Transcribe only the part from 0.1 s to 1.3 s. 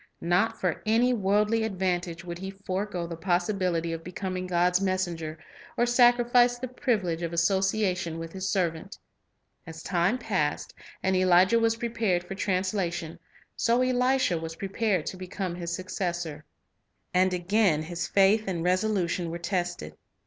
Not for any